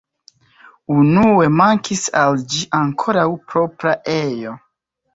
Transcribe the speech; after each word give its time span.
Unue 1.01 1.51
mankis 1.59 2.03
al 2.23 2.41
ĝi 2.55 2.65
ankoraŭ 2.81 3.29
propra 3.53 3.99
ejo. 4.21 4.61